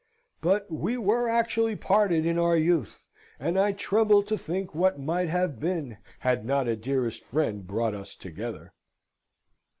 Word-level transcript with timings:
But 0.41 0.65
we 0.71 0.97
were 0.97 1.29
actually 1.29 1.75
parted 1.75 2.25
in 2.25 2.39
our 2.39 2.57
youth; 2.57 3.05
and 3.39 3.59
I 3.59 3.71
tremble 3.71 4.23
to 4.23 4.35
think 4.35 4.73
what 4.73 4.99
might 4.99 5.29
have 5.29 5.59
been, 5.59 5.97
had 6.21 6.43
not 6.43 6.67
a 6.67 6.75
dearest 6.75 7.23
friend 7.23 7.67
brought 7.67 7.93
us 7.93 8.15
together. 8.15 8.73